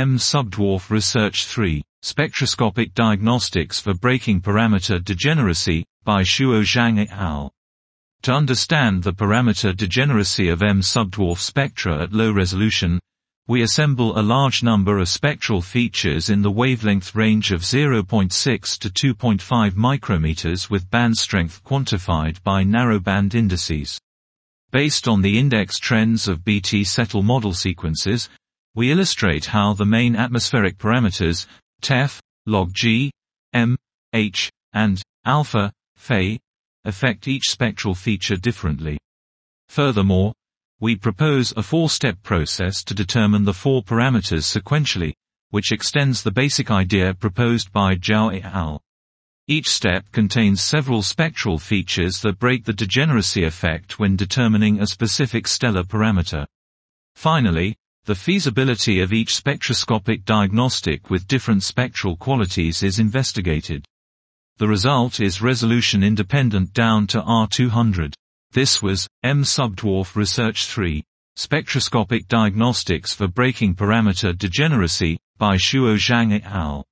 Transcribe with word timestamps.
M 0.00 0.16
subdwarf 0.16 0.88
Research 0.88 1.44
3, 1.44 1.82
Spectroscopic 2.02 2.94
Diagnostics 2.94 3.80
for 3.80 3.92
Breaking 3.92 4.40
Parameter 4.40 4.98
Degeneracy, 5.04 5.84
by 6.04 6.22
Shuo 6.22 6.62
Zhang 6.62 6.98
et 6.98 7.10
al. 7.10 7.52
To 8.22 8.32
understand 8.32 9.02
the 9.02 9.12
parameter 9.12 9.76
degeneracy 9.76 10.48
of 10.48 10.62
M 10.62 10.80
subdwarf 10.80 11.36
spectra 11.36 12.02
at 12.02 12.14
low 12.14 12.32
resolution, 12.32 12.98
we 13.46 13.60
assemble 13.60 14.18
a 14.18 14.22
large 14.22 14.62
number 14.62 14.98
of 14.98 15.10
spectral 15.10 15.60
features 15.60 16.30
in 16.30 16.40
the 16.40 16.50
wavelength 16.50 17.14
range 17.14 17.52
of 17.52 17.60
0.6 17.60 18.78
to 18.78 19.14
2.5 19.14 19.72
micrometers 19.72 20.70
with 20.70 20.90
band 20.90 21.18
strength 21.18 21.62
quantified 21.62 22.42
by 22.42 22.64
narrowband 22.64 23.34
indices. 23.34 24.00
Based 24.72 25.06
on 25.06 25.20
the 25.20 25.36
index 25.36 25.78
trends 25.78 26.26
of 26.26 26.42
BT 26.42 26.84
Settl 26.84 27.22
model 27.22 27.52
sequences, 27.52 28.30
we 28.74 28.92
illustrate 28.92 29.46
how 29.46 29.72
the 29.74 29.84
main 29.84 30.14
atmospheric 30.14 30.78
parameters, 30.78 31.46
Teff, 31.80 32.20
log 32.46 32.72
G, 32.72 33.10
M, 33.52 33.76
H, 34.12 34.50
and 34.72 35.02
alpha, 35.24 35.72
Fe, 35.96 36.38
affect 36.84 37.28
each 37.28 37.50
spectral 37.50 37.94
feature 37.94 38.36
differently. 38.36 38.98
Furthermore, 39.68 40.32
we 40.80 40.96
propose 40.96 41.52
a 41.56 41.62
four-step 41.62 42.22
process 42.22 42.82
to 42.84 42.94
determine 42.94 43.44
the 43.44 43.52
four 43.52 43.82
parameters 43.82 44.44
sequentially, 44.44 45.12
which 45.50 45.72
extends 45.72 46.22
the 46.22 46.30
basic 46.30 46.70
idea 46.70 47.12
proposed 47.12 47.72
by 47.72 47.94
Jao 47.96 48.28
et 48.28 48.44
al. 48.44 48.80
Each 49.46 49.68
step 49.68 50.10
contains 50.12 50.62
several 50.62 51.02
spectral 51.02 51.58
features 51.58 52.20
that 52.20 52.38
break 52.38 52.64
the 52.64 52.72
degeneracy 52.72 53.44
effect 53.44 53.98
when 53.98 54.16
determining 54.16 54.80
a 54.80 54.86
specific 54.86 55.48
stellar 55.48 55.82
parameter. 55.82 56.46
Finally, 57.16 57.76
the 58.04 58.14
feasibility 58.14 59.00
of 59.00 59.12
each 59.12 59.34
spectroscopic 59.34 60.24
diagnostic 60.24 61.10
with 61.10 61.28
different 61.28 61.62
spectral 61.62 62.16
qualities 62.16 62.82
is 62.82 62.98
investigated. 62.98 63.84
The 64.56 64.68
result 64.68 65.20
is 65.20 65.42
resolution 65.42 66.02
independent 66.02 66.72
down 66.72 67.06
to 67.08 67.22
R200. 67.22 68.14
This 68.52 68.82
was 68.82 69.06
M 69.22 69.42
subdwarf 69.42 70.16
Research 70.16 70.66
3. 70.66 71.02
Spectroscopic 71.36 72.26
Diagnostics 72.26 73.14
for 73.14 73.28
Breaking 73.28 73.74
Parameter 73.74 74.36
Degeneracy 74.36 75.18
by 75.38 75.56
Shuo 75.56 75.96
Zhang 75.96 76.34
et 76.34 76.44
al. 76.44 76.84